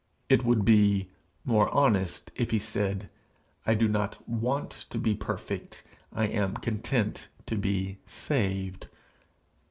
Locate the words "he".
2.49-2.57